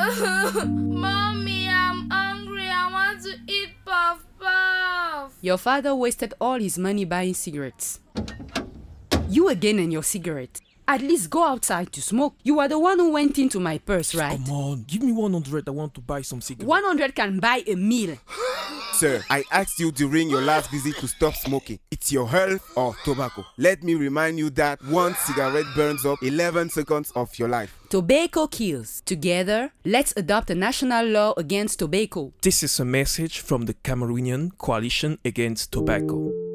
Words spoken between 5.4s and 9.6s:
Your father wasted all his money buying cigarettes. You